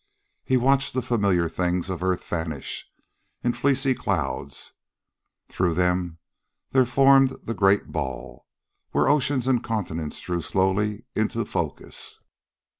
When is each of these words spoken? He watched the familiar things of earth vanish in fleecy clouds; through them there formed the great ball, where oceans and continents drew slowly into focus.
He 0.43 0.57
watched 0.57 0.95
the 0.95 1.03
familiar 1.03 1.47
things 1.47 1.87
of 1.91 2.01
earth 2.01 2.23
vanish 2.23 2.87
in 3.43 3.53
fleecy 3.53 3.93
clouds; 3.93 4.73
through 5.47 5.75
them 5.75 6.17
there 6.71 6.85
formed 6.87 7.37
the 7.43 7.53
great 7.53 7.91
ball, 7.91 8.47
where 8.93 9.07
oceans 9.07 9.45
and 9.45 9.63
continents 9.63 10.19
drew 10.19 10.41
slowly 10.41 11.05
into 11.15 11.45
focus. 11.45 12.19